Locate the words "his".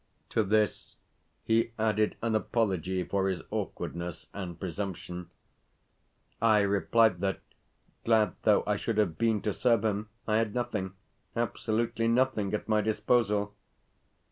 3.29-3.43